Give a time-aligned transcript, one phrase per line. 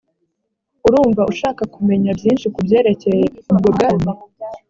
[0.87, 4.07] urumva ushaka kumenya byinshi ku byerekeye ubwo bwami